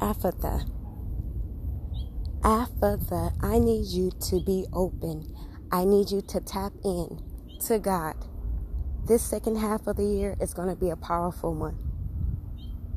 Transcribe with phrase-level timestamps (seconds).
[0.00, 0.64] Ephphatha.
[2.42, 5.34] Ephphatha, I need you to be open.
[5.72, 7.20] I need you to tap in
[7.66, 8.14] to God.
[9.06, 11.76] This second half of the year is going to be a powerful one.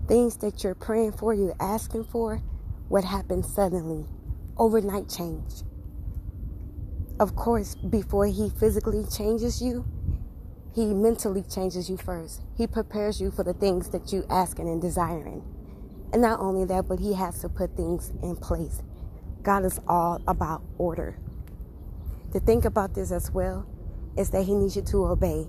[0.07, 2.37] Things that you're praying for, you're asking for,
[2.87, 4.05] what happens suddenly.
[4.57, 5.63] Overnight change.
[7.19, 9.85] Of course, before He physically changes you,
[10.75, 12.43] He mentally changes you first.
[12.55, 15.43] He prepares you for the things that you asking and desiring.
[16.13, 18.81] And not only that, but He has to put things in place.
[19.43, 21.17] God is all about order.
[22.33, 23.65] To think about this as well
[24.17, 25.47] is that He needs you to obey.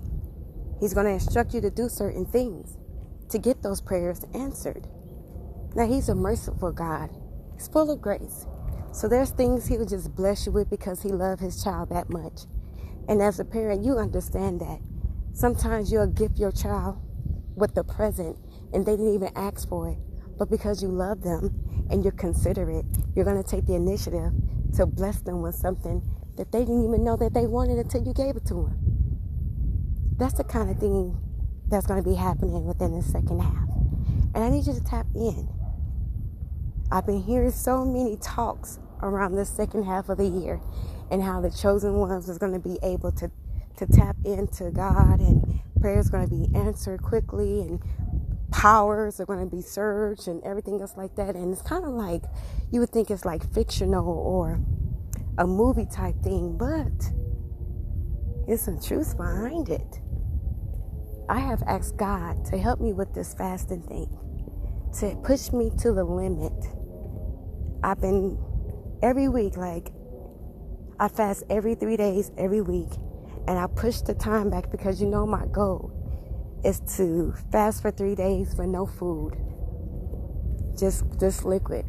[0.81, 2.77] He's going to instruct you to do certain things
[3.29, 4.87] to get those prayers answered.
[5.75, 7.11] Now, He's a merciful God,
[7.55, 8.47] He's full of grace.
[8.93, 12.43] So there's things He'll just bless you with because He loves His child that much.
[13.09, 14.81] And as a parent, you understand that.
[15.33, 16.99] Sometimes you'll gift your child
[17.57, 18.37] with the present
[18.73, 19.99] and they didn't even ask for it.
[20.39, 24.33] But because you love them and you're considerate, you're going to take the initiative
[24.77, 26.03] to bless them with something
[26.37, 28.79] that they didn't even know that they wanted until you gave it to them.
[30.17, 31.19] That's the kind of thing
[31.69, 33.69] that's going to be happening within the second half.
[34.35, 35.49] And I need you to tap in.
[36.91, 40.61] I've been hearing so many talks around the second half of the year
[41.11, 43.31] and how the chosen ones is going to be able to,
[43.77, 47.81] to tap into God and prayers going to be answered quickly and
[48.63, 51.35] powers are going to be surged and everything else like that.
[51.35, 52.23] And it's kind of like
[52.71, 54.61] you would think it's like fictional or
[55.37, 56.93] a movie type thing, but
[58.47, 59.99] it's some truth behind it.
[61.29, 64.17] I have asked God to help me with this fasting thing,
[65.01, 66.53] to push me to the limit.
[67.83, 68.39] I've been
[69.03, 69.91] every week, like,
[71.01, 72.93] I fast every three days, every week,
[73.49, 76.02] and I push the time back because you know my goal
[76.65, 79.37] is to fast for three days for no food,
[80.79, 81.85] just just liquid.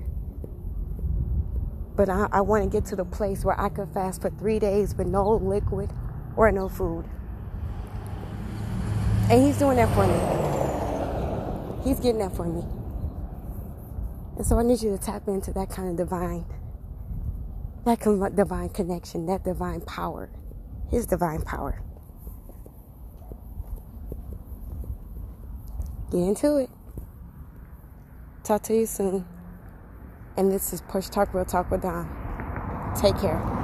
[1.95, 4.59] But I, I want to get to the place where I can fast for three
[4.59, 5.91] days with no liquid
[6.35, 7.06] or no food.
[9.29, 11.84] And he's doing that for me.
[11.84, 12.63] He's getting that for me.
[14.38, 16.45] And so I need you to tap into that kind of divine,
[17.85, 20.31] that divine connection, that divine power,
[20.90, 21.84] his divine power.
[26.13, 26.69] Get into it.
[28.44, 29.25] Talk to you soon.
[30.38, 32.06] And this is Push Talk Real Talk with Don.
[32.96, 33.62] Take care.